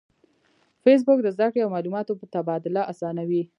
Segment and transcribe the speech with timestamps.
[0.83, 3.41] فېسبوک د زده کړې او معلوماتو تبادله آسانوي